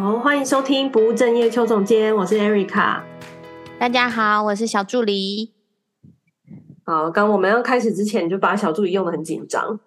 [0.00, 3.02] 好，欢迎收听不务正业邱总监，我是 Erica。
[3.80, 5.52] 大家好，我是小助理。
[6.84, 9.80] 好，刚我们要开始之前，就把小助理用的很紧张。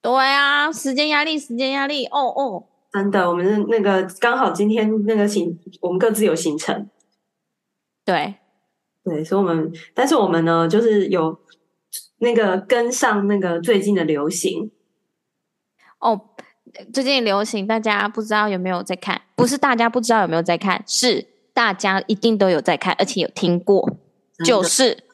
[0.00, 2.06] 对啊，时间压力，时间压力。
[2.06, 6.88] 哦哦，真的，我们是那个刚好今天那个行，我们各自有行程。
[8.04, 8.36] 对，
[9.02, 11.36] 对，所以我们，但是我们呢，就是有
[12.18, 14.70] 那个跟上那个最近的流行。
[15.98, 16.20] 哦。
[16.92, 19.22] 最近流行，大家不知道有没有在看？
[19.36, 23.96] 不是大家不知道有没有在看，是大家一定都有在看，而且有听过。
[24.44, 25.04] 就是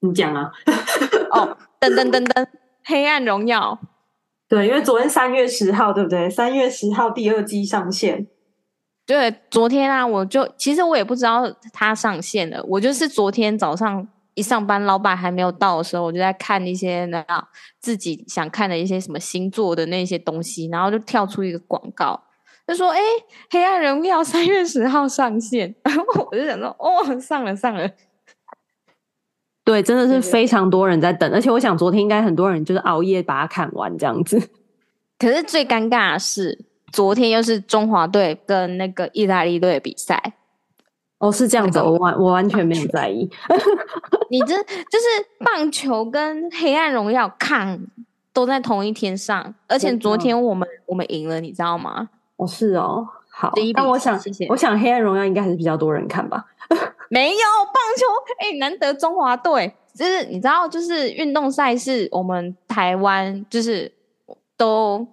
[0.00, 0.50] 你讲啊！
[1.30, 2.46] 哦，噔噔噔噔，
[2.84, 3.78] 黑暗荣耀。
[4.48, 6.28] 对，因为昨天三月十号，对不对？
[6.30, 8.26] 三月十号第二季上线。
[9.06, 14.08] 对，昨天啊，我就其实我也不知道它上线了，我就是昨天早上。
[14.34, 17.48] 一上班，老板还没有到的时候，我就在看一些那
[17.80, 22.22] 自己想看的一些什么星座的那些东西，然后就跳出一个广告，
[22.68, 23.00] 就说：“哎，
[23.50, 25.74] 黑暗荣耀三月十号上线。
[25.82, 27.88] ”然后我就想说：“哦，上了上了。”
[29.64, 34.38] 对，真的是非常多人在等，而且我想昨天应该很多人就是熬夜把它看完这样子。
[35.18, 40.34] 可是最尴尬的是，昨天又是中华队跟那个意大利队的比赛。
[41.18, 43.28] 哦，是这样子，我完我完全没有在意。
[44.30, 45.06] 你这就是
[45.44, 47.80] 棒球跟黑暗荣耀看
[48.32, 52.10] 都在同一天上，而且昨天我们、嗯、我们赢了，你知道吗？
[52.38, 53.52] 哦，是哦，好。
[53.74, 54.46] 但我想，谢谢。
[54.48, 56.46] 我想黑暗荣耀应该还是比较多人看吧。
[57.10, 58.06] 没有棒球，
[58.40, 63.92] 哎、欸，难得中华队，就是你知道，就是运动赛事，我们台湾就是
[64.56, 65.06] 都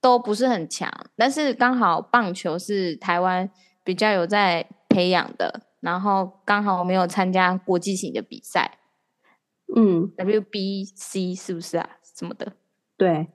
[0.00, 3.50] 都不是很强，但是刚好棒球是台湾
[3.84, 4.66] 比较有在。
[4.92, 8.76] 培养的，然后刚好我没有参加国际型的比赛，
[9.74, 11.88] 嗯，WBC 是不是啊？
[12.14, 12.52] 什么的？
[12.98, 13.28] 对，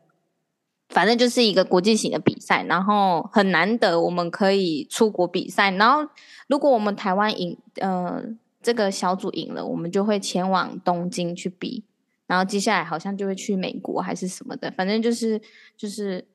[0.90, 5.72] 反正就是一个国际型的比赛，然后很难得我们可以出国比赛。
[5.72, 6.10] 然后
[6.48, 8.24] 如果我们台湾赢，呃，
[8.62, 11.84] 这个小组赢了，我们就会前往东京去比，
[12.26, 15.42] 然后接下来好像就会去美国还是什么的，反正就是
[15.76, 16.26] 就是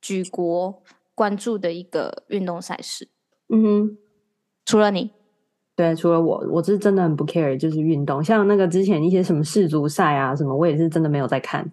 [0.00, 0.82] 举国
[1.14, 3.08] 关注的一个运动赛事。
[3.48, 3.98] 嗯哼。
[4.64, 5.10] 除了你，
[5.74, 11.68] 对，除了我，我是真的很不 care，就是运动，像那个之前一些什么世足赛啊什么，我也是真的没有在看。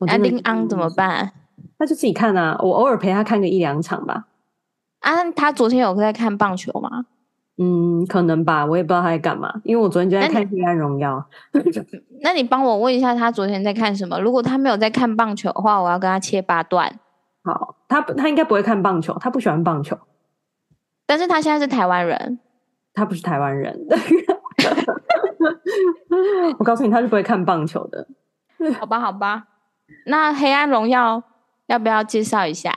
[0.00, 1.32] 那丁安怎么办？
[1.82, 4.26] 他就自己看啊，我偶尔陪他看个一两场吧。
[5.00, 7.06] 啊，他昨天有在看棒球吗？
[7.58, 11.28] 嗯，可能吧，我也不知道他在干嘛，因为我昨天就在看《黑暗荣耀》。
[12.22, 14.20] 那你帮我问一下，他昨天在看什么？
[14.20, 17.00] 如果他没有在看棒球的话，我要跟他切八段。
[17.42, 19.98] 好，他他应该不会看棒球，他不喜欢棒球。
[21.04, 22.38] 但是他现在是台湾人，
[22.94, 23.76] 他不是台湾人。
[26.60, 28.06] 我告诉你，他是不会看棒球的。
[28.78, 29.48] 好吧，好吧。
[30.06, 31.18] 那《黑暗荣耀》
[31.72, 32.72] 要不要介绍一下？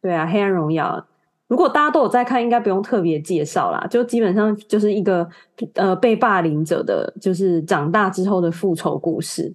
[0.00, 0.98] 对啊，《黑暗荣耀》
[1.46, 3.86] 如果大家都有在看，应该不用特别介绍啦。
[3.88, 5.28] 就基本上就是一个
[5.74, 9.54] 呃被霸凌者的，就是长大之后的复仇故事。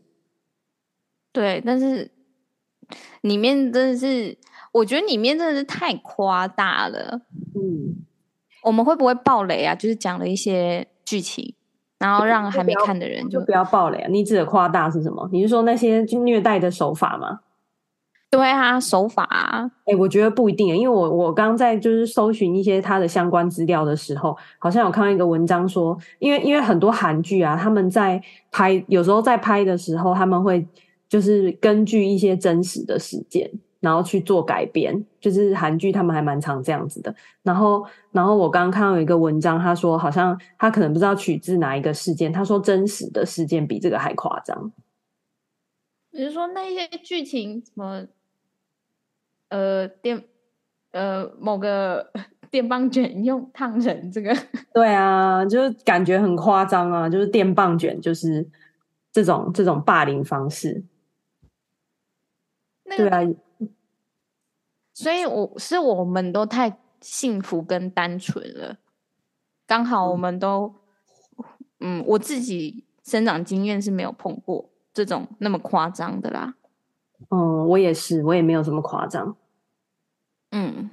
[1.33, 2.11] 对，但是
[3.21, 4.37] 里面真的是。
[4.73, 7.19] 我觉得里面真的是太夸大了。
[7.55, 8.05] 嗯，
[8.63, 9.75] 我们会不会爆雷啊？
[9.75, 11.53] 就是讲了一些剧情，
[11.99, 14.07] 然后让还没看的人就，就不要爆雷啊。
[14.09, 15.27] 你指的夸大是什么？
[15.33, 17.41] 你是说那些虐待的手法吗？
[18.31, 19.69] 对啊，手法啊。
[19.85, 30.65] 哎、欸，我觉得不一定，因为我我刚在就是搜寻一些他的相关资料的时候，好像有看到一个文章说，因为因为很多韩剧啊，他们在拍，有时候在拍的时候，他们会
[31.07, 33.51] 就是根据一些真实的事件。
[33.81, 37.11] 然后去做改编，就是韩剧他们还蛮常这样子的。
[37.41, 44.71] 然后，然后我刚刚看到有一个文章，他说好像他可能不知道取自哪一个事件，他说真实的事件比这个还夸张。
[46.11, 48.05] 你是说那些剧情什么，
[49.51, 50.23] 呃，电
[50.91, 52.09] 呃某个
[52.49, 54.33] 电棒卷用烫人这个，
[54.73, 58.49] 对啊，就是感觉很夸张啊，就是电棒卷就是
[59.11, 60.83] 这种这种霸凌方式，
[62.85, 63.35] 那个、对啊。
[64.93, 68.77] 所以我是我们都太幸福跟单纯了，
[69.65, 70.75] 刚好我们都，
[71.79, 76.55] 嗯，我自己生长经验是没有碰过这种那么夸张的啦。
[77.29, 79.35] 嗯，我也是，我也没有这么夸张。
[80.51, 80.89] 嗯，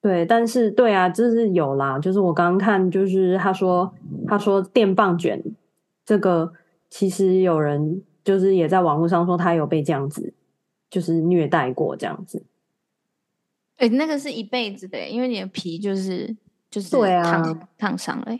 [0.00, 3.94] 对，但是对啊，就是有啦，就是我刚刚看，就是他说
[4.26, 5.42] 他说电棒卷
[6.04, 6.52] 这个，
[6.90, 10.34] 其实有人就是也在网络上说他有被这样子。
[10.92, 12.44] 就是虐待过这样子，
[13.76, 16.36] 哎、欸，那个是一辈子的，因为你的皮就是
[16.70, 17.42] 就是对啊
[17.78, 18.38] 烫伤了，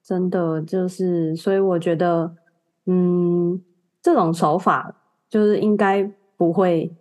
[0.00, 2.36] 真的就是，所以我觉得，
[2.86, 3.60] 嗯，
[4.00, 4.94] 这种手法
[5.28, 6.94] 就是应该不会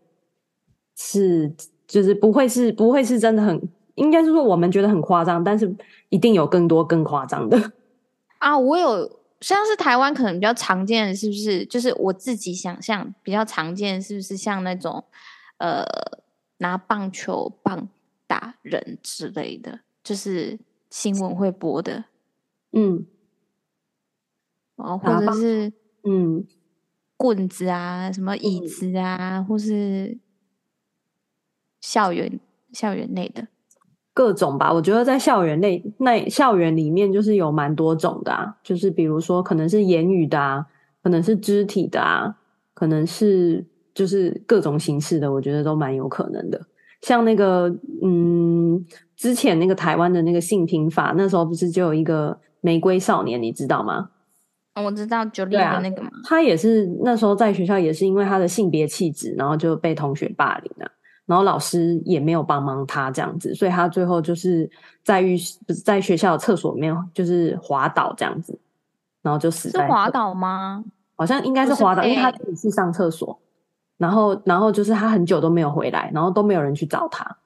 [0.98, 1.54] 是
[1.88, 5.74] 就是不会是不会是真的很，应该是说我们觉得很夸张，但是
[6.10, 7.72] 一定有更多更夸张的
[8.40, 8.58] 啊。
[8.58, 11.64] 我有像是台湾可能比较常见的是不是？
[11.68, 15.04] 就是我自己想象比较常见是不是像那种
[15.60, 15.86] 呃
[16.58, 17.88] 拿棒球棒
[18.26, 20.58] 打人之类的，就是
[20.90, 22.06] 新闻会播的，
[22.72, 23.06] 嗯，
[24.78, 25.72] 哦，或者是
[26.04, 26.44] 嗯。
[27.20, 30.16] 棍子啊，什么椅子啊，嗯、或是
[31.88, 32.38] 校园
[32.74, 33.48] 校园内的
[34.14, 34.74] 各种吧。
[34.74, 38.58] 我觉得在校园内那校园里面，就是有蛮多种的啊。
[38.62, 40.66] 就是比如说，可能是言语的啊，
[41.02, 42.36] 可能是肢体的啊，
[42.74, 45.32] 可能是就是各种形式的。
[45.32, 46.60] 我觉得都蛮有可能的。
[47.04, 47.74] 像那个
[48.04, 48.86] 嗯，
[49.16, 54.10] 之前那个台湾的那个性平法，那时候不是就有一个玫瑰少年，你知道吗？
[54.76, 60.92] 我知道九零的那个嘛，他也是那时候在学校也是因为他的性别气质，然后就被同学霸凌了，
[61.28, 64.68] 然后老师也没有帮忙他这样子，所以他最后就是
[65.04, 68.58] 在浴室不是在学校的厕所里面就是滑倒这样子，
[69.22, 69.86] 然后就死在。
[69.86, 70.84] 是滑倒吗？
[71.16, 73.40] 好像应该是滑倒，因为他自己去上厕所，
[73.98, 77.38] 然后然后就是他很久都没有回来，然后都没有人去找他，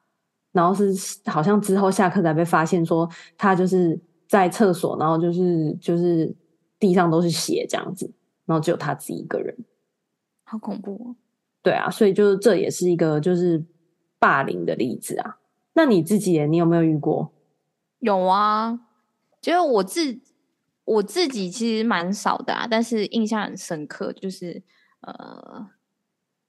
[0.53, 0.93] 然后是
[1.25, 6.33] 好像之后下课才被发现说他就是在厕所，然后就是就是。
[6.81, 8.11] 地上都是血，这样子，
[8.43, 9.55] 然后只有他自己一个人，
[10.43, 11.15] 好恐怖哦！
[11.61, 13.63] 对啊，所以就是这也是一个就是
[14.21, 15.39] 霸凌的例子啊。
[15.73, 17.31] 那你自己，你有没有遇过？
[17.99, 18.79] 有啊，
[19.41, 20.19] 就是我自
[20.85, 24.61] 我自己其实蛮少的啊，但是印象很深刻，就是
[25.01, 25.67] 呃，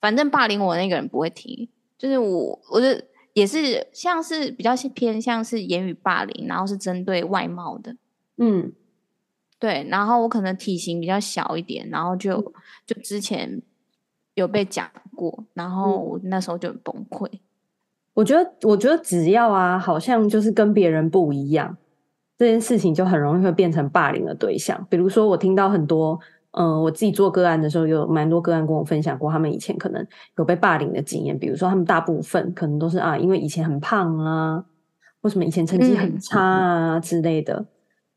[0.01, 7.97] 反正霸凌我那个人不会提，就是我，我的也是像是比较偏向是言语霸凌，然后是针对外貌的，
[8.37, 8.73] 嗯。
[9.59, 12.53] 对，然后我可能体型比较小一点，然后就
[12.85, 13.63] 就之前
[14.35, 17.31] 有被讲过，然后我那时候就很崩溃。
[18.15, 21.77] 我觉得，我觉得只要啊，好像就是跟别人不一样，
[22.37, 24.87] 这件事情就很容易会变成霸凌的对象。
[24.91, 26.19] 比如说，我听到很多，
[26.53, 30.07] 嗯、呃，我自己做个案的时候，有蛮多个案跟我分享过，他们以前可能
[30.37, 31.39] 有被霸凌的经验。
[31.39, 34.65] 比如说，他们大部分可能都是啊，因为以前很胖啊，
[35.23, 37.67] 或什么以前成绩很差啊之类的，嗯、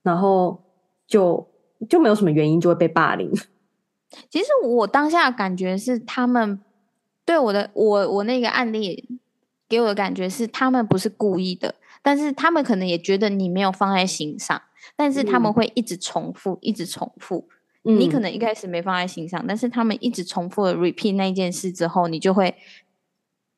[0.03, 0.61] 然后。
[1.07, 1.47] 就
[1.87, 3.31] 就没有什么原因就会被霸凌。
[4.27, 6.59] 其实我当下的感觉是，他们
[7.23, 9.19] 对我的我我那个案例
[9.67, 14.61] 给我的感觉是，他们不是故意的，但是他们可能也觉得你没有放在心上，
[14.95, 17.47] 但是他们会一直重复，嗯、一直重复。
[17.83, 22.55] 你可能一开始没放在心上，但是他们一直重复的 repeat 那件事之后，你就会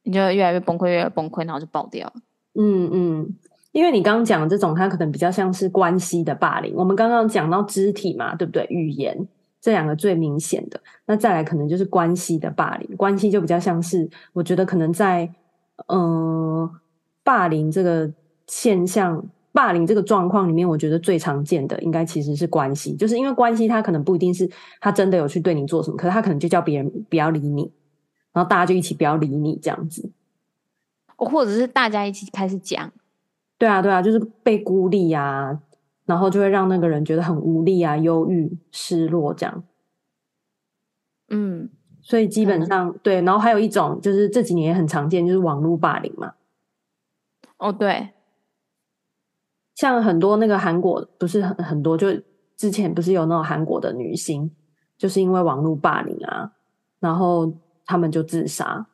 [0.04, 2.14] 你就越来越崩溃，越来越崩溃，然后就爆掉了。
[2.56, 3.36] 嗯嗯。
[3.74, 6.74] 因为你刚刚讲的这种，它可能比较像是关系的霸凌。
[6.76, 8.66] 我们刚刚讲到肢体嘛，对不对？
[8.70, 9.28] 语言
[9.62, 12.98] 这两个最明显的，那再来可能就是关系的霸凌。
[12.98, 15.36] 关系就比较像是，我觉得可能在嗯、
[15.86, 16.70] 呃、
[17.24, 18.12] 霸凌这个
[18.48, 24.50] 现象、霸凌这个状况里面，我觉得最常见的应该其实是关系，就是因为关系他可能不一定是
[24.82, 27.72] 他真的有去对你做什么，可是他可能就叫别人不要理你，
[28.34, 30.10] 然后大家就一起不要理你这样子，
[31.16, 32.92] 或者是大家一起开始讲。
[33.58, 35.60] 对啊，对啊，就是被孤立啊，
[36.06, 39.64] 然后就会让那个人觉得很无力啊、忧郁、失落这样。
[41.30, 41.70] 嗯，
[42.08, 46.36] 所以基本上、嗯、对，然后还有一种就是这几年也很常见，就是网络霸凌嘛。
[47.58, 48.12] 哦，对，
[49.76, 52.08] 像很多那个韩国不是很很多，就
[52.56, 54.50] 之前不是有那种韩国的女星，
[54.98, 56.54] 就是因为网络霸凌啊，
[57.02, 57.54] 然后
[57.86, 58.88] 他们就自杀。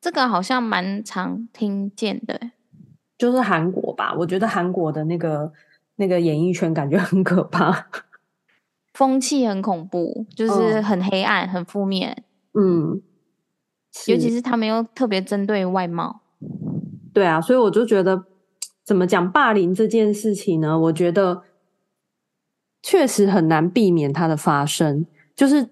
[0.00, 2.40] 这个好像蛮常听见的。
[3.18, 5.52] 就是韩国吧，我觉得韩国的那个
[5.96, 7.86] 那个演艺圈感觉很可怕，
[9.00, 12.22] 风气很恐怖，就是很黑暗、很负面。
[12.52, 13.00] 嗯，
[14.06, 16.20] 尤其是他们又特别针对外貌。
[17.14, 18.26] 对啊，所以我就觉得，
[18.84, 20.78] 怎么讲霸凌这件事情呢？
[20.78, 21.44] 我觉得
[22.82, 25.70] 确实很难避免它的发生，就是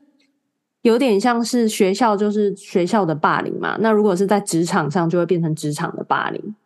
[0.81, 3.77] 有点像是学校就是学校的霸凌嘛。
[3.79, 6.57] 那如果是在职场上，就会变成职场的霸凌。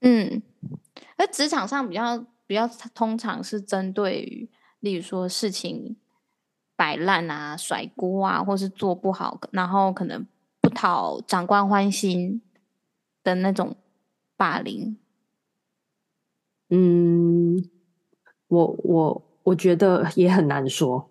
[0.00, 0.42] 嗯，
[1.16, 5.96] 而职场上比较比较通常是针对于，例如说事情
[6.76, 10.26] 摆烂啊、甩锅啊，或是做不好，然后可能
[10.60, 12.40] 不讨长官欢心
[13.22, 13.76] 的那种
[14.36, 14.96] 霸凌。
[16.70, 17.62] 嗯，
[18.48, 21.08] 我我我觉得也很难说，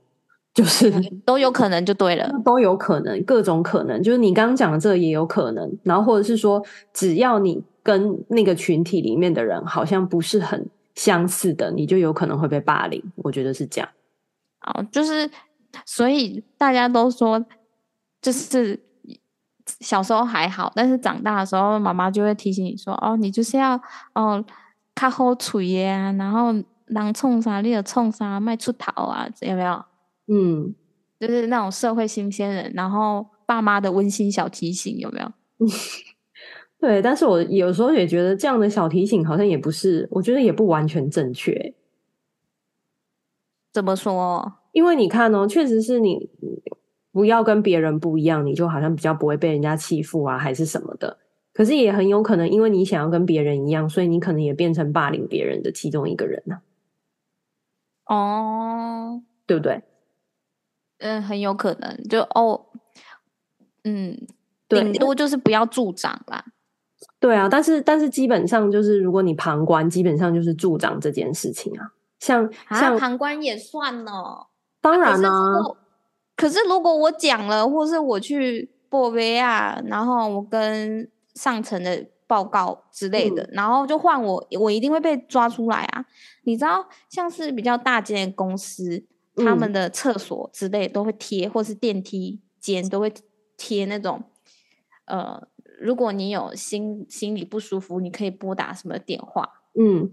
[0.54, 0.92] 就是
[1.26, 7.64] 都有可能就对了， 都有可能，各种可能，就是你刚刚讲的这个也有可能，然后或者是说只要你。
[7.88, 13.02] 跟那个群体里面的人好像不是很相似的，你就有可能会被霸凌。
[13.18, 13.88] 我觉得是这样。
[14.62, 15.30] 哦，就是
[15.86, 17.46] 所以大家都说，
[18.20, 18.82] 就是
[19.80, 23.80] 小时候还好，但是长大的时候，妈妈就会提醒你说：“哦，你就是要
[24.16, 24.44] 哦，
[24.96, 26.52] 卡好嘴呀，然后
[26.88, 29.86] 人冲啥你就冲啥，卖出头啊，有没有？”
[30.34, 30.74] 嗯，
[31.20, 35.32] 就是那种社会新鲜人，然后爸妈的温馨小提醒，有没有？
[36.80, 41.74] 对，但是我有时候也觉得这样的小提醒好像也不是，我觉得也不完全正确。
[43.74, 44.60] 怎么说？
[44.72, 46.30] 因为你看哦，确实是你
[47.12, 51.18] 不要跟别人不一样，你就好像比较不会被人家欺负啊，还是什么的。
[51.52, 56.62] 可是也很有可能，因为你想要跟别人一样，所以你可能也变成霸凌别人的其中一个人呢、
[58.04, 58.16] 啊。
[58.16, 59.82] 哦，对不对？
[61.00, 62.04] 嗯，很有可能。
[62.08, 62.68] 就哦，
[63.84, 64.28] 嗯，
[64.70, 66.46] 顶多就是不要助长啦。
[67.20, 71.94] 对啊，但是但是基本上就是，如果你旁观，基本上就是助长这件事情啊。
[72.20, 74.48] 像像、啊、旁观也算哦，
[74.82, 75.62] 当然呢、啊。
[76.36, 86.06] 可是如果我讲了，或是我去报备啊，然后我跟上层的报告之类的，嗯、然后就换我，我一定会被抓出来啊。
[86.44, 89.04] 你知道，像是比较大间的公司，
[89.36, 93.14] 他们的厕所之类都会贴，或是电梯间都会
[93.56, 94.24] 贴那种，
[95.06, 95.48] 呃，
[95.80, 100.12] 如果你有心心里不舒服，你可以拨打什么电话，嗯。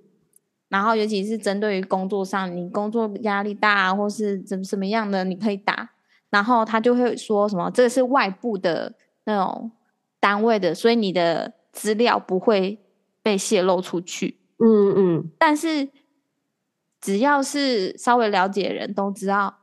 [0.68, 5.90] 然后，尤其是针对于工作上，你工作压力大，或是怎么什么样的，你可以打。
[6.30, 8.92] 然后他就会说什么，这个是外部的
[9.25, 9.71] 那种
[10.18, 12.80] 单位的，所以你的资料不会
[13.23, 14.40] 被泄露出去。
[14.59, 15.30] 嗯嗯。
[15.38, 15.90] 但是
[17.00, 19.59] 只要是稍微了解的人都知道，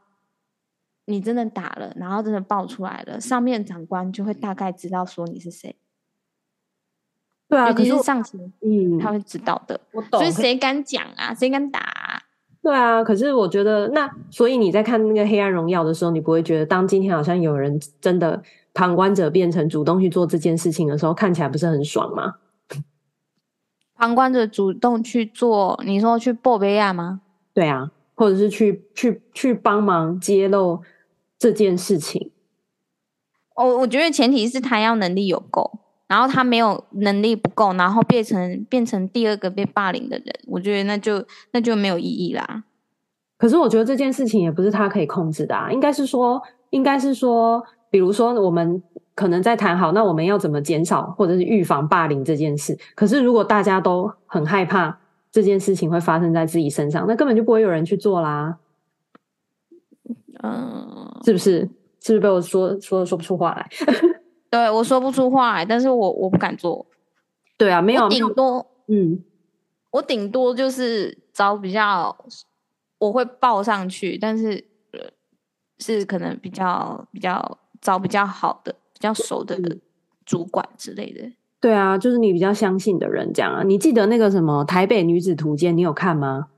[1.05, 5.75] 你真的打了，然后真的爆出来了，上面长官就会大概知道说你是谁。
[7.51, 9.77] 对啊，可是上次，嗯，他会知道的。
[9.91, 11.34] 我懂，所以谁敢讲啊？
[11.36, 12.24] 谁敢打啊？
[12.63, 18.41] 对啊，可是我觉得，那所以你在看那个《黑暗荣耀》的时候，你不会觉得，当今天好像有人真的
[18.74, 22.36] 旁观者变成主动去做这件事情的时候，看起来不是很爽吗？
[23.98, 27.20] 旁观者主动去做，你说去报备亚吗？
[27.53, 30.81] 对啊，或者是去去去帮忙揭露
[31.38, 32.31] 这件事情。
[33.55, 35.79] 我我觉得前提是他要能力有够。
[36.12, 42.65] 然后他没有能力不够，然后变成变成第二个被霸凌的人，我觉得那就那就没有意义啦。
[43.38, 48.84] 可是我觉得这件事情也不是他可以控制的啊，应该是说，应该是说，比如说我们
[49.15, 52.77] 可能在谈好，那我们要怎么减少或者是预防霸凌这件事。
[52.94, 55.00] 可是如果大家都很害怕
[55.32, 58.58] 这件事情会发生在自己身上，那根本就不会有人去做啦。
[60.44, 61.70] 嗯，是不是？
[62.01, 63.70] 是不是被我说说说不出话来？
[64.51, 66.86] 对，我说不出话来，但是我我不敢做。
[67.58, 69.24] 对啊，没有，顶多嗯，
[69.91, 72.15] 我顶多就是找比较，
[73.00, 74.63] 我会报上去，但是
[75.79, 79.58] 是可能比较比较找比较好的、比较熟的
[80.25, 81.31] 主管之类的。
[81.60, 83.63] 对啊，就是你比较相信的人这样啊。
[83.63, 86.50] 你记得那个什么《台北女子图鉴》，你有看吗？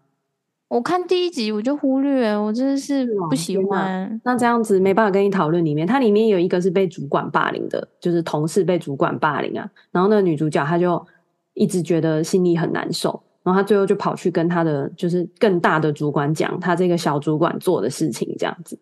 [0.73, 4.09] 我看第一集我就忽略，我真的是不喜欢。
[4.09, 9.69] 哦、那这样子没办法跟你讨论里面，它里面有一个是被主管霸凌的，就是同事被主管霸凌啊。
[9.91, 11.05] 然后那个女主角她就
[11.53, 18.75] 一直觉得心里很难受，然后她最后就跑去跟她的就是更大的主管讲她这个小主管做的事情，这样子。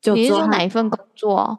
[0.00, 1.58] 就你是说哪一份工作？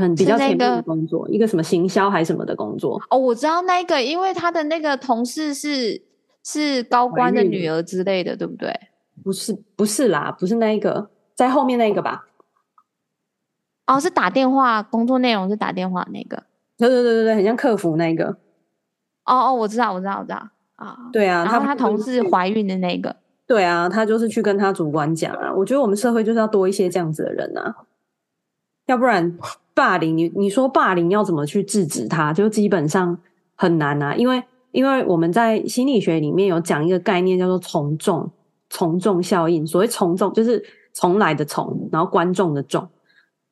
[0.00, 2.98] 很比较前面的工作，一个什么行销还是什么的工作？
[3.10, 6.00] 哦，我知道那个，因为他的那个同事是
[6.42, 8.72] 是高官的女儿之类的，对不对？
[9.22, 12.26] 不是不是啦，不是那一个，在后面那个吧？
[13.86, 16.44] 哦，是打电话，工作内容是打电话那个。
[16.78, 18.36] 对对对对对，很像客服那个。
[19.24, 20.96] 哦哦，我知道我知道我知道啊。
[21.12, 23.16] 对啊，然后他同事怀孕的那个。
[23.46, 25.52] 对啊，他就是去跟他主管讲啊。
[25.52, 27.76] 我觉得我们社会就是要多一些这样子的人啊，
[28.86, 29.38] 要不然
[29.74, 33.18] 霸凌你你说霸凌要怎么去制止他，就基本上
[33.54, 34.42] 很难啊，因为。
[34.72, 38.30] 因为我们在心理学里面有讲一个概念，叫做从众，
[38.70, 39.66] 从众效应。
[39.66, 42.88] 所谓从众，就是从来的从，然后观众的众，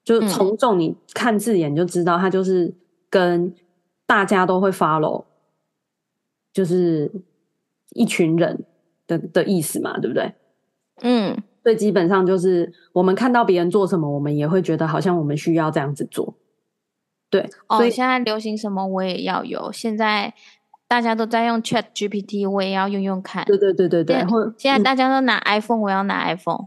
[0.02, 0.78] 就是从众。
[0.78, 2.74] 你看字眼就知道，它就是
[3.10, 3.54] 跟
[4.06, 5.24] 大家都会 follow，
[6.52, 7.12] 就是
[7.90, 8.64] 一群人
[9.06, 10.32] 的的意思嘛，对不对？
[11.02, 16.38] 嗯，所以基本上就是我们看到别人做什么，我们也会觉得好像我们需要这样子做。
[17.28, 19.70] 对，所以哦，现在流行什么我也要有。
[19.70, 20.32] 现在。
[20.88, 23.44] 大家都在用 Chat GPT，我也要用用看。
[23.44, 24.16] 对对对对对。
[24.16, 26.66] 然后现在大家都拿 iPhone，嗯，我要拿 iPhone。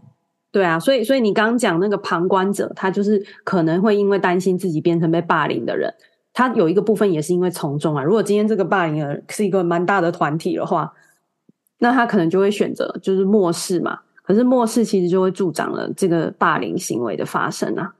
[0.51, 5.91] 对啊，所以所以你刚刚讲那个旁观者，他就是可能会因为担心自己变成被霸凌的人，
[6.33, 8.03] 他有一个部分也是因为从众啊。
[8.03, 10.93] 如果今天这个霸凌的是一个蛮大的团体的话，
[11.79, 13.99] 那他可能就会选择就是漠视嘛。
[14.21, 17.93] 可是漠视其实就会助长了这个霸凌行为的发生啊。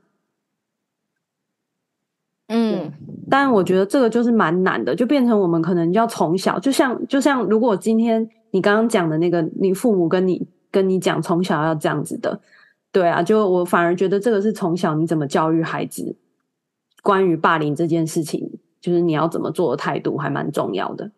[2.53, 2.91] 嗯，
[3.29, 12.41] 但我觉得这个就是蛮难的，就变成我们可能要从小，就像就像如果今天你刚刚讲的那个，你父母跟你跟你讲从小要这样子的，
[12.91, 16.17] 对啊，就我反而觉得这个是从小你怎么教育孩子，
[17.01, 21.10] 关于霸凌这件事情，就是你要怎么做的态度还蛮重要的。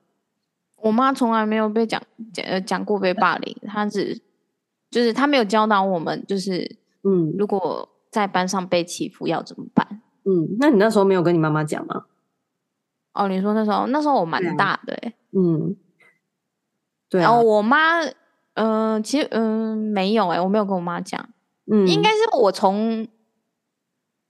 [0.78, 2.00] 我妈从来没有被讲
[2.32, 4.22] 讲呃讲过被霸凌，她只
[4.92, 10.03] 就是她没有教导我们，就是嗯，如果在班上被欺负要怎么办。
[10.26, 12.06] 嗯，那你那时候没有跟你妈妈讲吗？
[13.14, 15.76] 哦，你说那时候，那时候我蛮大的，欸，嗯，
[17.10, 17.26] 对啊。
[17.26, 18.00] 然后我妈，
[18.56, 21.30] 嗯、呃，其实，嗯、呃，没有，哎，我没有跟我妈讲，
[21.72, 23.08] 嗯，应该是我从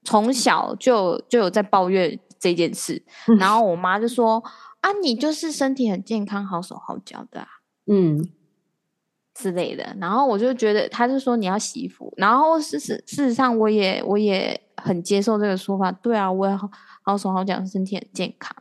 [0.03, 4.43] 从小就就有在抱怨这件事， 嗯、然后我妈就说
[4.81, 7.47] ：“啊，你就是身体很健康，好手好脚的啊，
[7.87, 8.27] 嗯，
[9.33, 14.59] 之类的。”然后我就觉得，他就说你要洗衣服，然后事实事实上，我也我也。
[14.75, 16.69] 很接受这个说法，对啊，我也好
[17.03, 18.53] 好说好讲，身体很健康，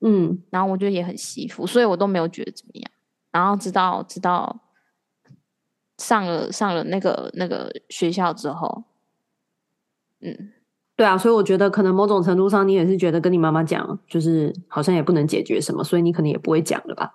[0.00, 2.90] 嗯，然后我觉得也很洗衣服，所以我都没有觉得怎么样。
[3.30, 4.58] 然后直到直到
[5.98, 8.84] 上了上了那个那个学校之后，
[10.22, 10.50] 嗯，
[10.96, 17.12] 对啊，所以我觉得可能某种程度上，你也是觉得跟你妈妈讲，就是好像也不能解决什么，所以你可能也不会讲了吧？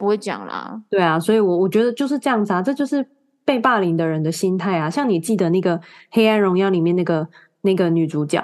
[0.00, 3.06] 不会讲啦，对啊，所以我我觉得就是这样子啊，这就是。
[3.42, 5.76] 被霸凌的人的心态啊，像你记得那个
[6.10, 7.26] 《黑暗荣耀》里面那个
[7.62, 8.40] 那个女主角，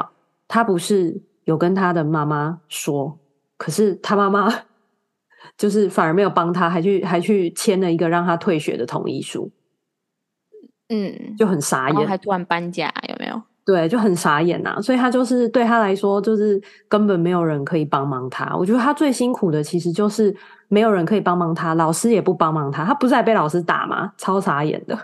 [0.49, 3.17] 她不是有跟她的妈妈说，
[3.57, 4.53] 可是她妈妈
[5.57, 9.53] 就是反而没有帮她，还去还去签了一个让她退学的同意书，
[10.89, 13.41] 嗯，就很傻眼，还突然搬家，有没有？
[13.67, 14.81] 对，就很傻眼呐、啊。
[14.81, 16.59] 所以他就是对他来说，就是
[16.89, 18.57] 根本没有人可以帮忙他。
[18.57, 20.35] 我觉得他最辛苦的其实就是。
[20.69, 24.13] 没有人可以帮忙他，老师也不帮忙他，他不是还被老师打吗？
[24.19, 24.99] 超傻眼的。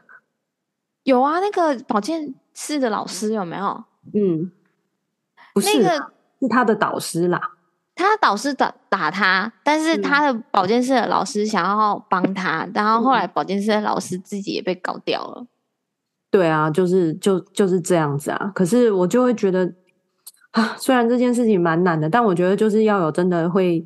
[1.05, 3.85] 有啊，那个保健室的老师有没有？
[4.13, 4.51] 嗯，
[5.55, 6.11] 不是，那个
[6.41, 7.41] 是他的导师啦。
[7.95, 15.47] 他的导师打打他，但是他的保健室的老师想要帮他，嗯、然后后来保健室的老师自己也被搞掉了。
[16.33, 18.51] 对啊，就是就就是这样子啊。
[18.53, 19.73] 可是我就会觉得
[20.51, 23.85] 啊，虽然这件事情蛮难的，但我觉得就是要有真的会。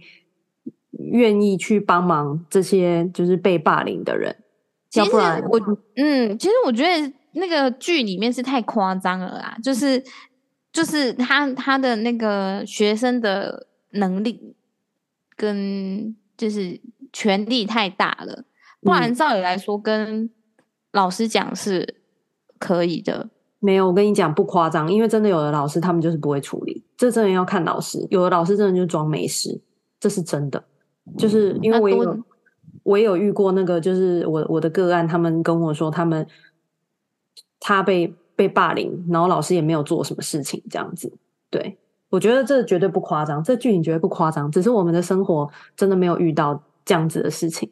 [0.99, 4.35] 愿意去帮忙这些就是被霸凌的人，
[4.95, 5.61] 要不然我
[5.95, 10.03] 嗯，其实我觉得那个剧里面是太夸张了啦，就是
[10.73, 14.55] 就是他他的那个学生的能力
[15.37, 16.81] 跟就是
[17.13, 18.45] 权力太大了，
[18.81, 20.31] 不然照理来说跟
[20.93, 21.97] 老师讲是
[22.59, 23.19] 可以的。
[23.19, 29.61] 嗯，没有，我跟你讲不夸张，因为真的有的老师他们就是不会处理，这真的要看老师，有的老师真的就装没事，
[29.99, 30.63] 这是真的。
[31.17, 32.25] 就是因为我也有，
[32.83, 36.27] 我也有遇过那个，就是我我的个案，他们跟我说，他们
[37.59, 41.13] 他被被霸凌，然后老师也没有做什么事情，这样子。
[41.49, 41.79] 对，
[42.11, 47.71] 我觉得这绝对不夸张，这剧情绝对不夸张，只是我们的生活真的没有遇到这样子的事情，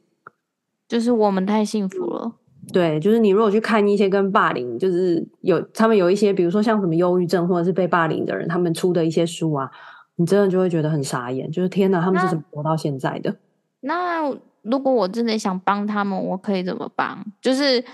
[0.88, 2.33] 就是我们太幸福了。
[2.72, 9.70] 对，就是你如果去看一些跟霸凌，就是有他们有一些，比如说像什么忧郁症或者是被霸凌的人，他们出的一些书啊。
[10.16, 13.35] 你真的就会觉得很傻眼，就是天哪，他们是怎么活到现在的？
[13.81, 17.18] 那，那如果我真的想帮他们，我可以怎么帮？
[17.40, 17.85] 就是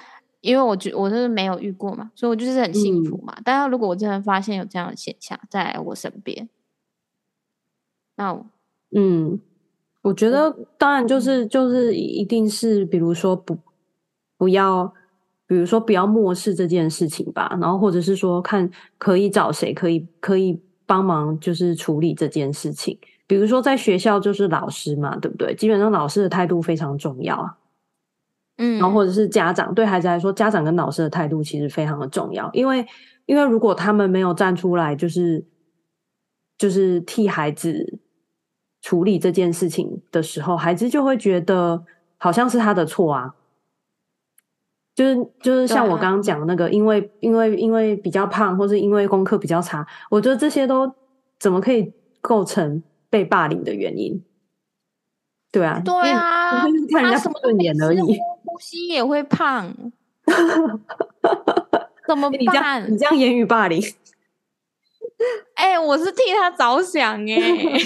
[0.43, 3.33] 因为我觉我就是没有遇过嘛，所以我就是很幸福嘛。
[3.39, 6.47] 嗯、但是如果我真的发现有这样的现象在我身边，
[8.17, 8.45] 那我
[8.95, 9.41] 嗯，
[10.03, 13.57] 我觉得当然就是就是一定是，比如说不
[14.41, 14.93] 不要，
[15.47, 20.59] 比如说不要漠视这件事情吧，然后或者是说看可以找谁可以可以。
[20.91, 22.99] 帮忙就是处理这件事情，
[23.29, 25.55] 比如说在学校就是老师嘛，对不对？
[25.55, 27.57] 基本上老师的态度非常重要啊，
[28.57, 32.85] 嗯，然后或者是家长，对孩子来说，家长跟老师的态度其实非常的重要，因为
[33.27, 35.45] 因为如果他们没有站出来，就是
[36.59, 38.01] 就是替孩子
[38.83, 41.85] 处理这件事情的时候，孩子就会觉得
[42.19, 43.33] 好像是他的错啊。
[45.01, 50.93] 就是就是像我刚刚讲的那个，因为因为因为比较胖，或是因为功课比较差，我觉得这些都
[51.39, 54.23] 怎么可以构成被霸凌的原因？
[55.51, 57.99] 对啊，对啊，就是看人家不顺眼而已。
[57.99, 59.75] 呼吸也会胖，
[62.07, 62.33] 怎么办？
[62.39, 63.83] 你这样你这样言语霸凌？
[65.55, 67.79] 哎、欸，我是替他着想 哎、欸。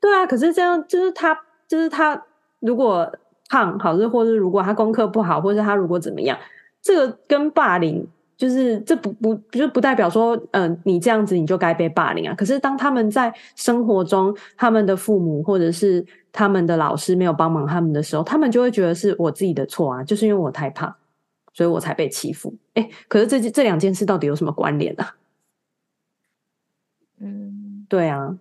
[0.00, 2.20] 对啊，可是这样就是他就是他
[2.58, 3.08] 如果。
[3.48, 6.38] 胖，好是，或是如果他功课不好，或者他如果怎么样，
[6.82, 8.06] 这个跟霸凌
[8.36, 12.34] 就是这不不就不代表说，嗯、呃，你这样子你就该被霸凌啊。
[12.34, 20.94] 可是当他们在生活中，他们的父母或者是他们的老师没有帮忙他们的时候，他们就会觉得是我自己的错啊，就是因为我太胖，
[21.54, 22.54] 所以我才被欺负。
[22.74, 25.14] 哎，可是这这两件事到底有什么关联啊？
[27.18, 28.36] 嗯，对啊，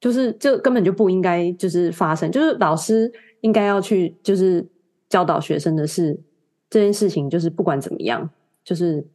[0.00, 3.10] 就是这根本就不应该就是发生，就是老师
[3.44, 4.66] 应该要去就是
[5.06, 6.18] 教导学生的是
[6.70, 8.30] 这件事情，就是不管怎么样，
[8.64, 9.06] 就是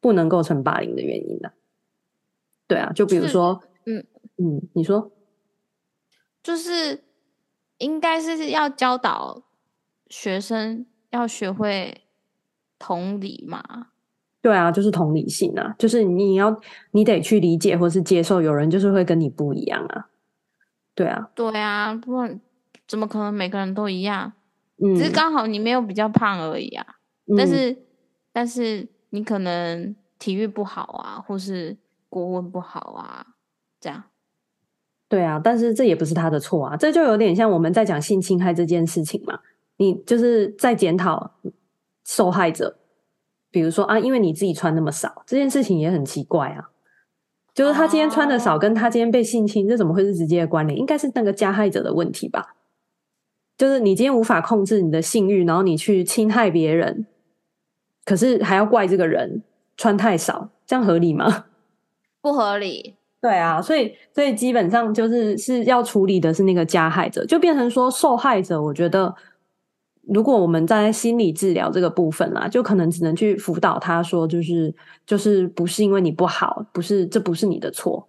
[0.00, 1.50] 不能构成霸凌的原因的。
[2.66, 4.04] 对啊，就比如说，嗯
[4.36, 5.10] 嗯，你说，
[6.42, 7.04] 就是
[7.78, 9.44] 应该是要教导
[10.10, 12.02] 学生要学会
[12.78, 13.88] 同理嘛。
[14.42, 20.10] 对啊，就是同理性啊，就是你要你得去理解或是接受，有人就是会跟你不一样啊。
[20.94, 22.38] 对啊，对啊，不然
[22.86, 24.32] 怎么可能每个人都一样？
[24.82, 26.84] 嗯，只是刚好你没有比较胖而已啊。
[27.26, 27.76] 嗯，但是
[28.32, 31.76] 但是你可能体育不好啊，或是
[32.08, 33.26] 国文不好啊，
[33.80, 34.04] 这样。
[35.08, 39.38] 对啊，但是这也不是他的错啊，这就有点像我们在讲性侵害这件事情嘛，
[39.76, 41.34] 你就是在检讨
[42.04, 42.78] 受害者。
[43.50, 46.70] 比如说啊，因为你自己穿那么少，这件事情也很奇怪啊。
[47.54, 50.76] 就是他今天穿的少，跟他今天被性侵，这怎么会是直接的关联？
[50.76, 52.56] 应该是那个加害者的问题吧？
[53.56, 57.06] 就是你今天无法控制你的性欲，然后你去侵害别人，
[58.04, 59.42] 可是还要怪这个人
[59.76, 61.46] 穿太少，这样合理吗？
[62.20, 62.94] 不合理。
[63.20, 69.14] 对啊，所以所以基本上就是是要处理的是那个加害者，就变成说受害者，我觉得。
[70.06, 74.74] 如果我们在心理治疗这个部分啦，就可能只能去辅导他说，就是
[75.06, 78.06] 就是不是因为你不好，不是这不是你的错，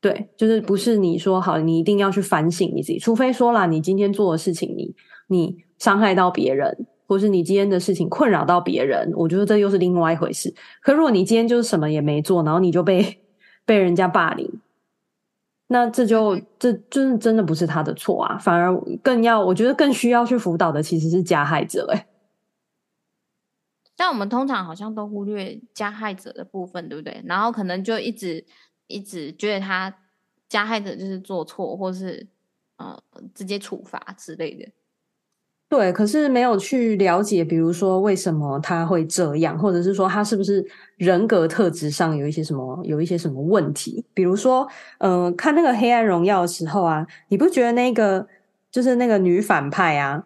[0.00, 4.94] 对，就是不是你说好，你一定要去反省你自己，除非说啦，你今天做的事情你，
[5.28, 10.54] 你你伤害到别人，或是你今天的事情困扰到别人，我觉得这又是另外一回事。
[10.82, 13.20] 可如果你今天就是什么也没做，然后你就被
[13.64, 14.48] 被人家霸凌。
[15.68, 22.06] 那这就这真真的不是他的错啊，反而更要，我觉得更需要去辅导的其实是加害者哎。
[23.96, 27.20] 但我们通常好像都忽略加害者的部分，对不对？
[27.24, 28.44] 然后可能就一直
[28.86, 29.94] 一直觉得他
[30.48, 32.26] 加害者就是做错，或是
[32.76, 32.98] 呃
[33.34, 34.68] 直接处罚之类的。
[35.68, 40.64] 对，可是没有去了解，比如说为什么他会这样，或者是说他是不是
[40.96, 44.04] 人格特质上有一些什么有一些什么问题？
[44.14, 44.68] 比如说，
[44.98, 48.28] 嗯、看那个《黑暗荣耀》的时候啊，你不觉得那个
[48.70, 50.24] 就是那个女反派啊，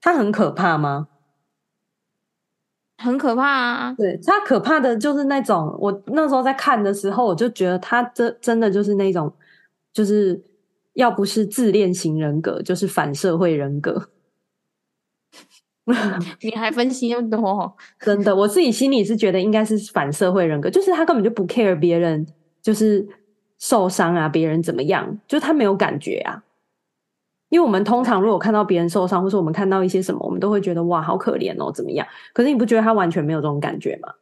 [0.00, 1.08] 她很可怕吗？
[2.98, 3.94] 很可怕啊！
[3.96, 9.32] 对，他可怕的就是那种，我那时候在看的时候，我就觉得他真真的就是那种，
[9.92, 10.42] 就是
[10.94, 14.08] 要不是自恋型人格，就是反社会人格。
[16.42, 17.76] 你还分析那么多？
[18.00, 22.26] 真的，我自己心里是觉得应该是反社会人格，就是他根本就不 care 别人，
[22.60, 23.06] 就是
[23.58, 26.42] 受伤啊，别人怎么样，就他没有感觉啊。
[27.48, 32.06] 因为我们通常如果看到别人受伤，或是我们看到一些什么，我们都会觉得哇，好可怜哦，怎么样？
[32.32, 34.14] 可是你不觉得他完全没有这种感觉吗？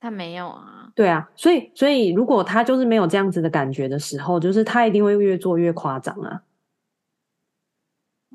[0.00, 0.92] 他没有啊。
[0.94, 6.42] 对啊，所以所以如果他就是没有这样子的感觉的时候，就是他一定会越做越夸张啊。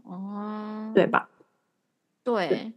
[0.03, 1.29] 哦，对吧？
[2.23, 2.73] 对，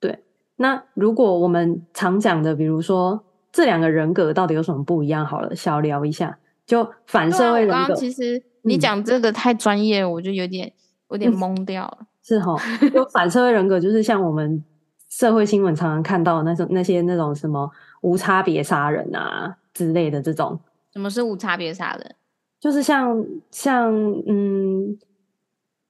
[0.00, 0.24] 对，
[0.56, 5.24] 那如果我们常讲的，比如说这两个人格到底有什么不一样？
[5.24, 7.74] 好了，小聊一下，就反社会人格。
[7.74, 10.72] 刚刚其实你讲这个太专业，嗯、我就有点
[11.10, 11.98] 有点懵掉了。
[12.22, 12.58] 是齁，
[12.90, 14.64] 就反社会人格就是像我们
[15.08, 17.70] 社会新闻常常看到的那种那些那种什么
[18.02, 20.58] 无差别杀人啊之类的这种。
[20.92, 22.14] 什么是无差别杀人？
[22.60, 23.92] 就是像像
[24.26, 24.98] 嗯。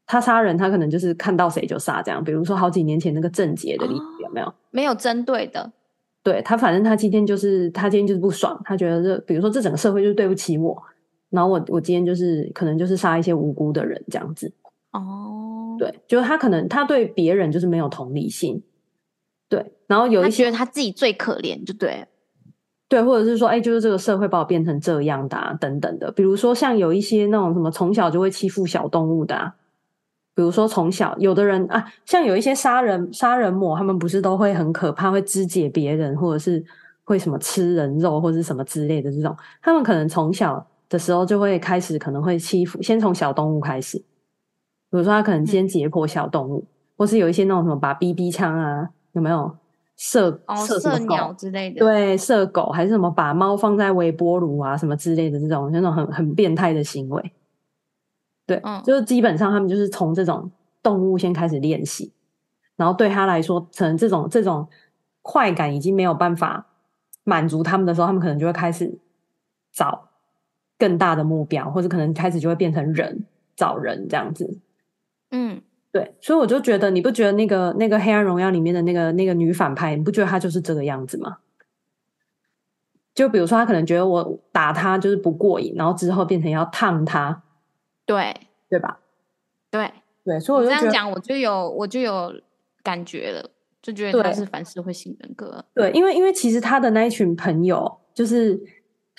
[0.05, 2.23] 他杀人，他可能就是看到谁就杀，这样。
[2.23, 4.55] 比如说好几年前那个郑杰的例子，哦，有没有？
[4.71, 5.73] 没有针对的。
[6.23, 10.77] 对，他，反正他今天就是他今天就是不爽，他觉得这，比如说这整个社会就是对不起我，
[11.33, 14.53] 然后我我今天就是可能就是杀一些无辜的人这样子。
[14.93, 18.63] 哦，对，就是他可能他对别人就是没有同理心。
[19.49, 22.07] 对，然后有一些他觉得他自己最可怜，就对。
[22.89, 26.13] 对，或者是说，哎，就是这个社会把我变成这样的啊，等等的。
[26.13, 29.55] 比如说像有一些那种什么从小就会欺负小动物的啊。
[30.35, 36.65] 比如说，从小有的人啊，像有一些杀人杀人魔，他们不是都会很可怕，会肢解别人，或者是
[37.05, 39.37] 会什么吃人肉，或者是什么之类的这种。
[39.61, 43.97] 他们可能从小的时候就会开始，可能会欺负，先从小动物开始。
[43.99, 49.51] 比如说，他可能先解剖小动物，嗯、或是有一些那种什么把 BB 枪啊，有没有
[49.97, 50.31] 射
[50.67, 51.79] 射什么狗、哦、之类的？
[51.79, 57.33] 对，射狗还是什么把猫放在微波炉啊，什么之类的这种，那种很很变态的行为。
[58.47, 60.51] 对，就是基本上他们就是从这种
[60.83, 62.13] 动物先开始练习，
[62.77, 64.69] 然后对他来说，可能这种这种
[65.23, 66.67] 快感已经没有办法
[67.25, 68.99] 满足他们的时候，他们可能就会开始
[69.73, 70.09] 找
[70.83, 74.59] 更大的目标，或者可能开始就会变成人，找人这样子。
[75.31, 81.37] 嗯，对，所以我就觉得，你不觉得那个那个《黑暗荣耀》里面的那个那个女反派，你不觉得她就是这个样子吗？
[83.15, 87.45] 就比如说，她可能觉得我打她就是不过瘾，然后之后变成要烫她，
[88.05, 88.35] 对
[88.69, 88.99] 对吧？
[89.71, 89.89] 对
[90.25, 92.35] 对，所以我就这样讲，我就有我就有
[92.83, 93.49] 感觉了，
[93.81, 95.65] 就觉得他是反社会性人格。
[95.75, 98.61] 对，因为因为其实他的那一群朋友，就是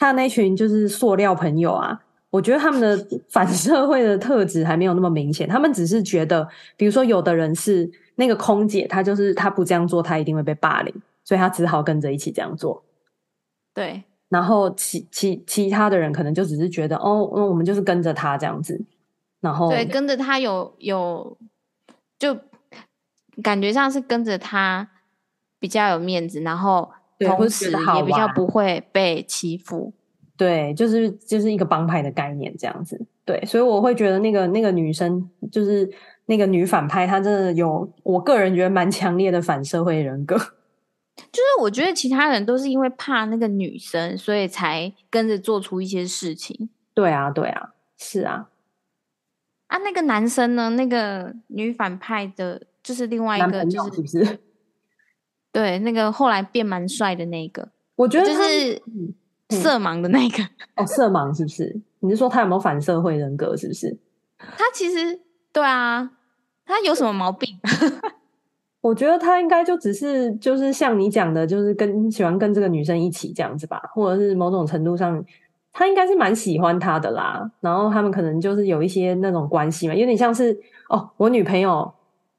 [0.04, 1.98] 他那群就是塑料朋友啊，
[2.30, 12.84] 我觉得他们的反社会的特质还没有那么明显，他们只是觉得，比如说有的人是那个空姐，她就是她不这样做，她一定会被霸凌，所以她只好跟着一起这样做。
[13.74, 18.84] 对，然后其其其他的人可能就只是觉得，哦，那我们就是跟着他这样子，
[19.40, 21.38] 然后对，跟着他有有，
[22.20, 22.38] 就
[23.42, 24.90] 感觉上是跟着他
[25.60, 26.92] 比较有面子，然后
[27.24, 29.94] 同时也比较不会被欺负。
[30.36, 33.00] 对，就是就是一个帮派的概念这样子。
[33.24, 35.90] 对，所以我会觉得那个那个女生，就是
[36.26, 40.36] 那个女反派，她真的有，我个人觉得蛮强烈的反社会人格。
[41.32, 46.70] 就是我觉得其他人都是因为怕那个女生，所以才跟着做出一些事情。
[46.94, 48.50] 对啊，对啊，是啊。
[49.68, 50.72] 啊，那个男生呢？
[50.72, 54.40] 那个女反派的，就是另外一个，就是是不是？
[55.54, 58.82] 对，那个后来变蛮帅的那个，我觉得就是
[59.52, 60.44] 色盲的那个。
[60.76, 61.80] 哦，色盲是不是？
[62.00, 63.56] 你是说他有没有反社会人格？
[63.56, 63.96] 是不是？
[64.40, 65.22] 他其实
[65.54, 66.12] 对啊，
[66.66, 67.58] 他有什么毛病？
[68.82, 75.24] 我觉得他应该就只是就是像你讲的，就是跟喜欢跟这个女生一起这样子吧，或者是某种程度上，
[75.72, 77.50] 他应该是蛮喜欢她的啦。
[77.62, 81.94] 然后他们可能就是有一些那种关系嘛，有点像是哦，我女朋友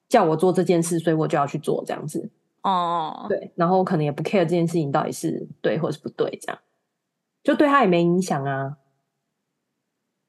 [0.09, 2.29] 叫我做这件事，所以我就要去做这样子。
[2.65, 6.59] 哦，对，然后可能也不 care 这件事情到底是对或是不对，这样
[7.43, 8.79] 就对他也没影响啊。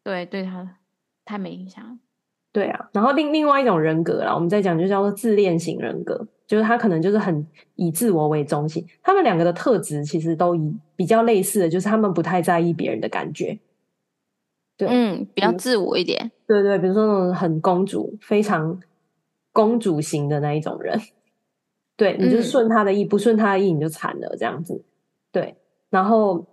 [0.03, 0.77] 对，对他
[1.23, 1.97] 太没影响。
[2.51, 8.85] 对啊，然后另另外一种人格啦，我们在讲就叫做自恋型人格，就是他可能就是很以自我为中心。
[9.01, 13.57] 他们两个的特质其实都以比较类似的，就是他们不太在意别人的感觉。
[14.77, 16.31] 对，嗯，比较自我一点。
[16.45, 18.77] 对对，比如说那种很公主、非常
[19.53, 20.99] 公主型的那一种人。
[21.97, 24.83] 对，你就是顺他的意，嗯、不顺他的意你就惨了，这样子。
[25.31, 25.55] 对，
[25.89, 26.45] 然后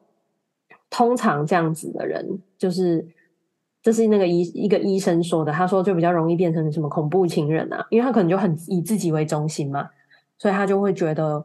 [0.90, 3.06] 通常这样子的人就是。
[3.84, 9.90] 这是那个医一个医生说的，他说就比较容易变成什么恐怖情人啊，因为他可能就很以自己为中心嘛，
[10.38, 11.44] 所以他就会觉得，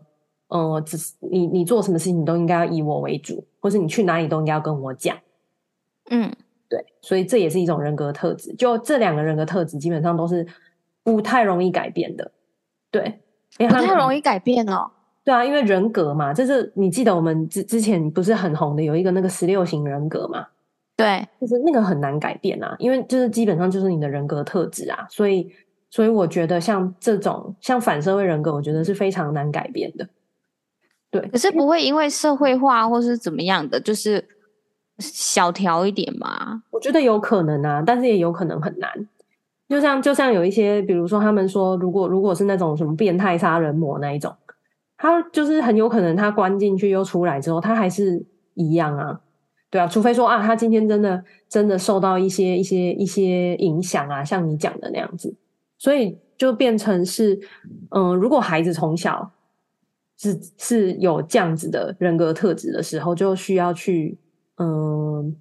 [0.49, 5.17] 呃，只是你你做什么事情你都应该要以我为主，或是你去哪里都应该要跟我讲，
[6.11, 6.31] 嗯，
[6.69, 8.53] 对，所以这也是一种人格特质。
[8.53, 10.45] 就这两个人格特质基本上都是
[11.01, 12.31] 不太容易改变的，
[12.91, 13.19] 对，
[13.57, 14.89] 不太容易改变哦。
[15.23, 20.45] 对啊，因为人格嘛，就是你记得我们之之前不是很红的有一个那个十六型人格嘛。
[20.95, 25.51] 对，就是那个很难改变啊，因为就是基本上就是你的人格特质啊，所以
[25.89, 30.07] 所以我觉得像这种像反社会人格，我觉得是非常难改变的。
[31.11, 34.25] 对，可是不会因为社会化或是怎么样的，就是
[34.97, 36.63] 小调一点嘛？
[36.71, 38.91] 我觉得有可能啊，但是也有可能很难。
[39.67, 44.33] 就像就像有一些，比如说他们说，如果如果是那种什么变态杀人魔那一种，
[44.97, 49.19] 他就是很有可能他关进去又出来之后，他还是一样啊。
[49.69, 55.35] 对啊，除非说啊，他今天真的真的受到一些一些一些影响啊，像你讲的那样子，
[55.77, 57.37] 所以就变成是，
[57.89, 59.29] 嗯、如果孩子从小
[60.17, 64.17] 是是有这样子的人格特质的时候，就需要去，
[64.55, 65.35] 嗯、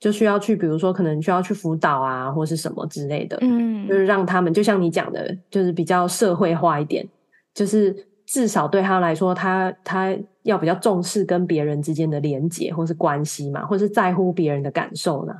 [0.00, 7.06] 就需要去，比如说可能需要去辅导啊，或是什么之类的，嗯，就是让他们就像你讲的，就是比较社会化一点，
[7.54, 8.04] 就是。
[8.30, 15.32] 至少对他来说，他他要比较重视跟别人之间的连结或是关系嘛，或是在乎别人的感受呢？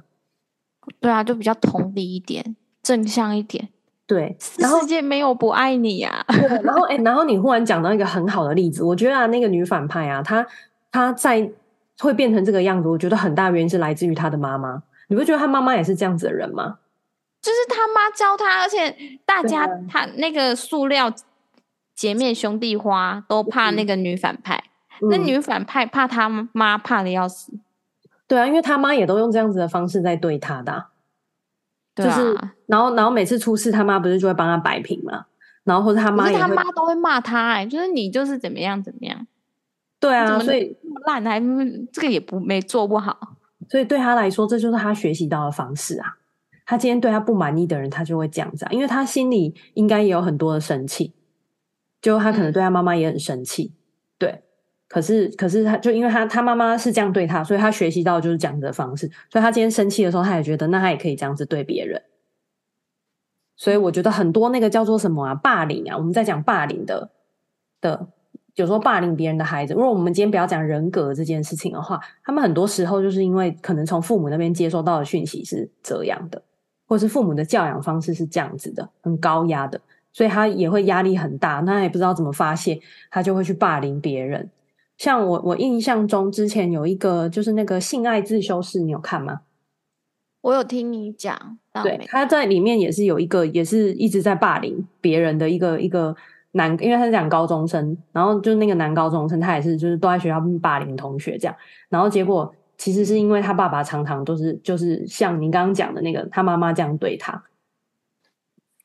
[0.99, 3.69] 对啊，就比较同理一点，正向一点。
[4.07, 6.35] 对，然后世界没有不爱你呀、啊。
[6.65, 10.47] 然后哎，然后你忽然讲到一个很好的例子，我觉得啊，那个女反派啊，她
[10.91, 11.47] 她在
[12.01, 14.83] 会变成这个样子，我觉得很大原因是来自于他的妈妈。
[15.09, 16.79] 你不觉得他妈妈也是这样子的人吗？
[17.41, 21.13] 就是他妈教他，而且大家他那个塑料。
[21.95, 24.63] 姐妹兄弟花都怕那个女反派，
[25.03, 27.53] 嗯、那女反派怕他妈怕的要死。
[28.29, 30.87] 对啊，因为他妈也都用这样子的方式在对他的，
[31.97, 35.25] 对啊、就是然后然后每次出事，他妈不是就会帮他摆平嘛？
[35.65, 39.27] 然后或者他妈他妈都会骂他、欸，哎，就是你就是怎么样怎么样。
[40.01, 41.41] 对啊，所以烂还
[41.93, 43.37] 这个也不没做不好，
[43.69, 46.17] 所以对他来说，这就是他学习到的方式啊。
[46.65, 51.15] 他今天对他不满意的人，他就会这样子啊，因为他心里应该也有很多的生气。
[52.01, 53.75] 就他可能对他妈妈也很生气，嗯、
[54.19, 54.43] 对，
[54.87, 62.01] 可是可是他就因为他他妈妈是这样对他，所以他学习到就是这样子的方式，所以他今天生气的时候，他也觉得那他也可以这样子对别人，
[63.57, 67.11] 所以我觉得很多那个叫做什么啊霸凌啊，我们在讲霸凌的
[67.81, 68.07] 的，
[68.59, 76.43] 有时候霸凌别人的孩子，如果我们今天不要讲人格这件事情的话，他们很多时候就是因为可能从父母那边接收到的讯息是这样的，
[76.89, 79.81] 或是父母的教养方式是这样子的，很高压的，
[80.13, 82.81] 所以他也会压力很大，那也不知道怎么发泄，
[83.13, 84.51] 他就会去霸凌别人。
[84.97, 89.43] 像我，我印象中之前有一个就是那个性爱自修室，你有看吗？
[90.41, 96.17] 我有听你讲，对，他在里面也是有一个，也是一直在霸凌别人的一个一个
[96.59, 101.57] 男，因为他是讲高中生，然后就那个男高中生，他也是就是都在学校霸凌同学这样，
[101.89, 107.43] 然后结果其实是因为他爸爸常常都是就是像您刚刚讲的那个他妈妈这样对他，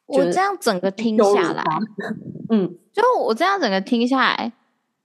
[0.05, 1.63] 我这样整个听下来，
[2.49, 4.53] 嗯，就我这样整个听下来，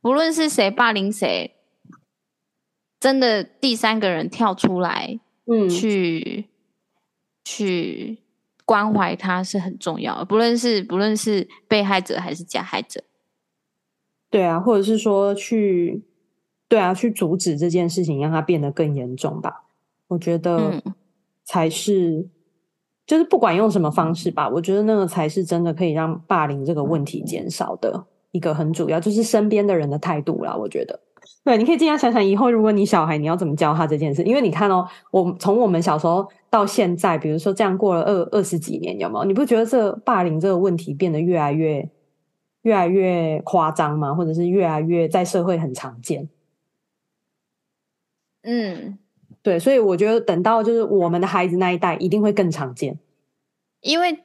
[0.00, 1.54] 不论是谁霸凌谁，
[3.00, 5.18] 真的第三个人跳出来。
[5.50, 6.44] 嗯，去
[7.42, 8.18] 去
[8.68, 13.02] 关怀他是很重要的，不论是不论是被害者还是加害者，
[14.28, 16.04] 对啊，或者是说去
[16.68, 19.64] 对啊，去阻止这件事情，让它变得更严重吧。
[20.08, 20.82] 我觉得
[21.44, 22.30] 才是，嗯、
[23.06, 30.54] 就是不管用什么方式吧，我觉得那个才是真的可以让霸凌这个问题减少的一个很主要，就是身边的人的态度啦。
[30.54, 31.00] 我觉得。
[31.44, 39.24] 对，你可以尽量想想以后，如果你小孩你要怎么教他这件事，因为你看哦，我从我们小时候到现在，比如说这样过了二二十几年，有没有？
[39.24, 41.88] 你不觉得这霸凌这个问题变得越来越
[42.62, 44.12] 越来越夸张吗？
[44.14, 46.28] 或者是越来越在社会很常见？
[48.42, 48.98] 嗯，
[49.40, 52.98] 对，所以我觉得等到就是我们的孩子那一代，一定会更常见，
[53.80, 54.18] 因为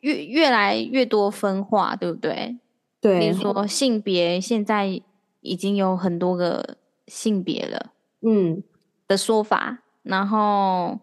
[0.00, 2.56] 越越来越多分化，对不对？
[3.00, 5.00] 对，比如说性别现在。
[5.42, 8.62] 已经有很多个性别了，嗯
[9.06, 10.98] 的说法，然后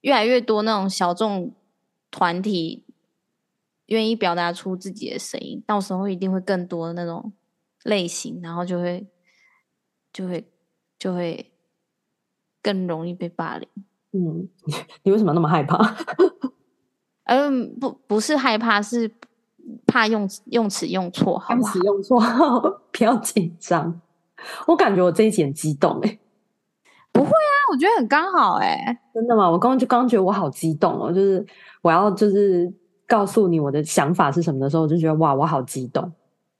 [0.00, 1.52] 越来越多那种小众
[2.10, 2.84] 团体
[3.86, 7.32] 愿意表达出自己的声音，到时候一定会更多的那种
[7.84, 9.06] 类型，然后就会
[10.12, 10.48] 就会
[10.98, 11.52] 就会
[12.62, 13.68] 更容易被霸凌。
[14.12, 14.48] 嗯，
[15.02, 15.96] 你为什么那么害怕？
[17.24, 19.12] 嗯， 不不是害怕，是。
[19.86, 21.74] 怕用用词用错，好不好？
[21.74, 24.00] 用词用错， 不要紧张。
[24.66, 26.18] 我感觉我这一集很激动哎、欸，
[27.10, 28.98] 不会啊，我觉得很刚好哎、欸。
[29.14, 29.50] 真的吗？
[29.50, 31.44] 我刚刚就刚觉得我好激动哦，就是
[31.80, 32.70] 我要就是
[33.06, 36.12] 告诉你我的想法是什么的时候，我就觉得哇，我好激动。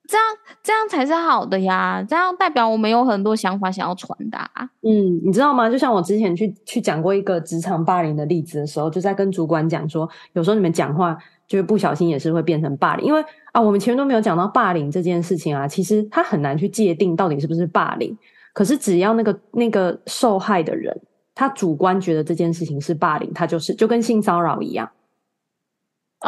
[0.08, 0.24] 这样
[0.62, 4.50] 这样才是好的呀，这样代表我们有很多想法想要传达。
[4.82, 5.68] 嗯，你知道吗？
[5.68, 11.16] 就像我之前去去讲过一个职场霸凌的例子的时候，就在跟主管讲说，有时候你们讲话。
[11.46, 18.16] 就是不小心也是会变成霸凌，因为啊，我们前面都没有讲到霸凌这件事情啊，其实他很难去界定到底是不是霸凌。
[18.52, 20.98] 可是只要那个那个受害的人，
[21.34, 24.90] 他主观觉得这件事情是霸凌，他就是就跟性骚扰一样，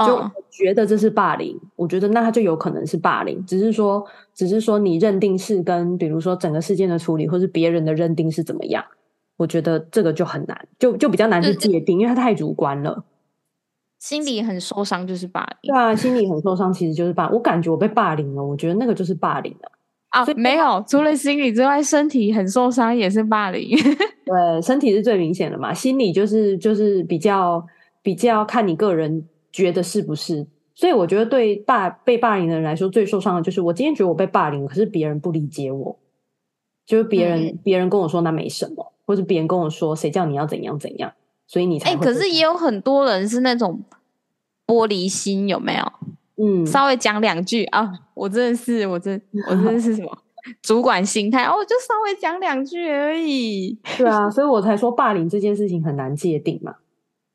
[0.06, 1.52] 就觉得这是霸凌。
[1.54, 1.62] Oh.
[1.76, 8.84] 我觉得那他就有可能是霸凌，只是说只是说你认定是跟比如说整个事件的处理，或是别人的认定是怎么样，
[9.38, 13.04] 我觉得这个就很难，就就比较难去界定，因为他太主观了。
[13.98, 17.28] 心里很受伤就是霸凌，对啊，心里很受伤其实就是霸。
[17.30, 19.72] 我感觉我被霸凌了，我觉得那个就是霸凌了
[20.10, 20.24] 啊。
[20.36, 23.76] 没有，除了心理之外，身体很受伤也是霸凌。
[24.24, 27.66] 对，身体是最明显的嘛，心理就是就是比较
[28.02, 30.46] 比较看你个人觉得是不是。
[30.74, 35.98] 所以我觉得对霸被霸凌的人来说，最受伤的就是我今天觉得我被霸凌，可是别人不理解我，
[36.86, 41.12] 就是别人别、嗯、人跟我说那没什么，或者别人跟我说谁叫你要怎样怎样。
[41.48, 43.82] 所以你才哎、欸，可是也有很多人是那种
[44.66, 45.92] 玻璃心，有没有？
[46.40, 50.18] 嗯，稍微讲两句啊，我真的是，我真，我真的是什么
[50.62, 53.76] 主管心态哦，我就稍微讲两句而已。
[53.96, 56.76] 对啊，所以我才说霸凌这件事情很难界定嘛。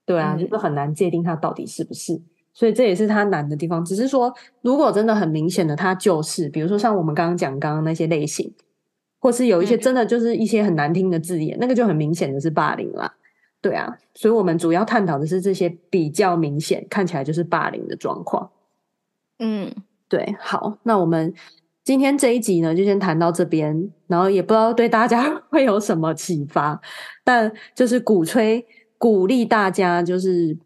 [0.05, 2.21] 对啊，嗯、就是很难界定它到底是不是，
[2.53, 3.83] 所以这也是它难的地方。
[3.83, 8.53] 只是说，如果真的很明显的，它就是，比如说像我们刚刚讲刚刚那些类型，
[9.19, 13.13] 或是有一些真的就是一些很难听的字眼，嗯、那个就很明显的是霸凌啦。
[13.63, 18.51] 对啊，所以我们主要探讨的是这些比较明显看起来就是霸凌的状况。
[19.39, 19.73] 嗯，
[20.09, 21.33] 对，好，那我们
[21.81, 26.81] 今天这一集呢，就先谈到这边，然后也不知道对大家会有什么启发，
[27.23, 28.65] 但就是鼓吹、
[28.97, 30.57] 鼓励大家，就是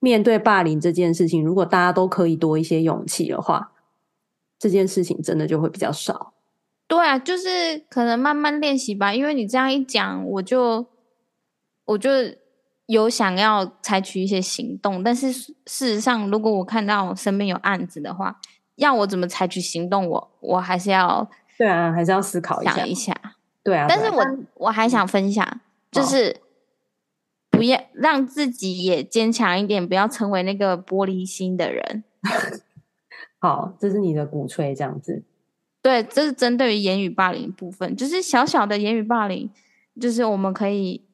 [0.00, 3.72] 面对霸凌这件事情，如果大家都可以多一些勇气的话，
[4.58, 6.32] 这件事情真的就会比较少。
[6.88, 10.86] 对啊，就是可能慢慢练习吧，因为你这样一讲，我就。
[11.86, 12.10] 我就
[12.86, 18.38] 有想要采取一些行动，但是事实上，如果我看到身边有案子的话，
[18.76, 21.28] 要我怎么采取行动，我我还是要
[21.58, 23.14] 对啊，还是要思考一下，想一下，
[23.64, 23.86] 对啊。
[23.88, 24.24] 但是我
[24.54, 25.60] 我还想分享，嗯、
[25.90, 26.36] 就是
[27.50, 32.04] 不要让自己也坚强一点，不要成为那个玻璃心的人。
[33.38, 35.22] 好，这是你的鼓吹，这样子。
[35.80, 39.48] 对，这是针对于言语霸凌部分，就是小小的言语霸凌，
[40.00, 41.05] 就是我们可以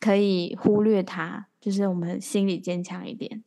[0.00, 3.44] 可以忽略它，就是我们心理坚强一点。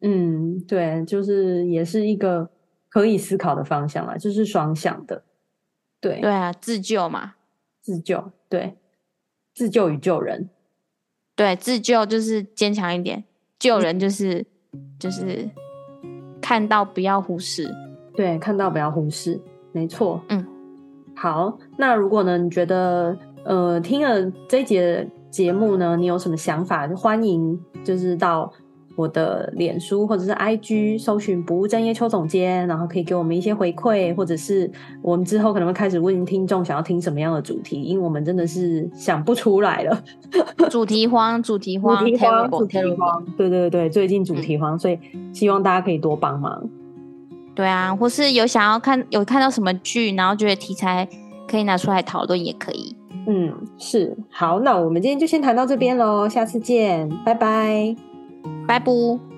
[0.00, 2.50] 嗯，对，就是也是一个
[2.88, 5.24] 可以思考的方向啦，就是双向的。
[6.00, 7.34] 对对啊，自救嘛，
[7.80, 8.76] 自救，对，
[9.54, 10.50] 自救与救人，
[11.34, 13.24] 对，自救就是坚强一点，
[13.58, 15.50] 救人就是、嗯、就是
[16.40, 17.68] 看到不要忽视，
[18.14, 19.40] 对，看到不要忽视。
[19.72, 20.46] 没错，嗯，
[21.16, 26.88] 好，那如果呢，你觉得呃听了这一节节目呢，你有什么想法？
[26.88, 28.50] 就欢迎就是到
[28.96, 34.70] 我的脸书或者是 IG 搜寻不务正业邱总监，然后可以给我们一些回馈，或者是
[35.02, 40.02] 我们之后可能会开始问听众想要听什么样的主题，因为我们真的是想不出来了，
[40.72, 44.98] 主题荒，主题荒，主题荒，主题慌，对对对，最近主题荒，嗯，所以
[45.34, 46.66] 希望大家可以多帮忙。
[47.54, 51.06] 对啊，或是有想要看有看到什么剧，然后觉得题材
[51.46, 52.96] 可以拿出来讨论，也可以。
[53.26, 54.16] 嗯，是。
[54.30, 57.94] 好，那我们今天就先谈到这边喽，下次见，拜拜，
[58.66, 59.35] 拜拜。